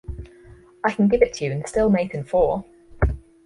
I 0.83 0.91
can 0.93 1.09
give 1.09 1.21
it 1.21 1.31
to 1.35 1.45
you 1.45 1.51
and 1.51 1.67
still 1.67 1.91
mate 1.91 2.13
in 2.15 2.23
four! 2.23 2.65